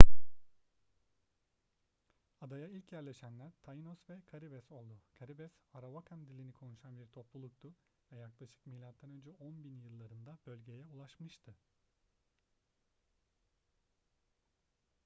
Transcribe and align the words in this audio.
adaya 2.41 2.67
ilk 2.67 2.91
yerleşenler 2.91 3.51
taínos 3.63 4.09
ve 4.09 4.19
caribes 4.31 4.71
oldu. 4.71 5.01
caribes 5.19 5.51
arawakan 5.73 6.27
dilini 6.27 6.51
konuşan 6.51 6.99
bir 6.99 7.07
topluluktu 7.07 7.75
ve 8.11 8.17
yaklaşık 8.17 8.65
mö 8.67 8.87
10.000 8.87 9.81
yıllarında 9.81 10.37
bölgeye 10.45 10.85
ulaşmıştı 10.85 11.55